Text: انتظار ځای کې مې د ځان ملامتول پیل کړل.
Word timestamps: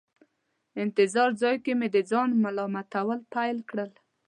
انتظار 0.83 1.29
ځای 1.41 1.55
کې 1.63 1.71
مې 1.79 1.87
د 1.95 1.97
ځان 2.11 2.29
ملامتول 2.43 3.19
پیل 3.33 3.57
کړل. 3.69 3.91